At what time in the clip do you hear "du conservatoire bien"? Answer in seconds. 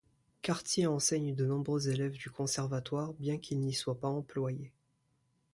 2.17-3.37